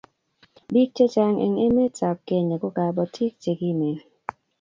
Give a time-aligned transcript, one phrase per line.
[0.73, 1.55] biik chechang eng
[2.27, 3.95] kenya ko kabotit chekimen